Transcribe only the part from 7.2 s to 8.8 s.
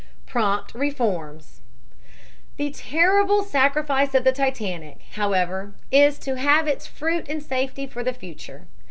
in safety for the future.